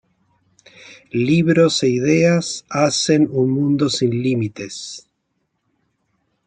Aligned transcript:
Libros 1.29 1.83
e 1.83 1.87
ideas 1.89 2.65
hacen 2.71 3.29
un 3.31 3.47
mundo 3.51 3.85
sin 3.97 4.09
límites. 4.25 4.75